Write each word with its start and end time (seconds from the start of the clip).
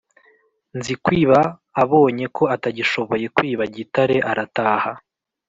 Nzikwiba 0.77 1.39
abonye 1.83 2.25
ko 2.35 2.43
atagishoboye 2.55 3.25
kwiba 3.35 3.63
Gitare 3.75 4.15
arataha 4.31 4.91